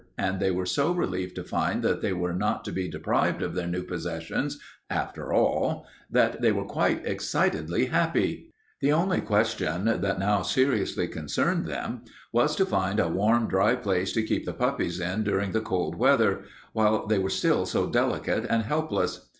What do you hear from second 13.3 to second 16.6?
dry place to keep the puppies in during the cold weather,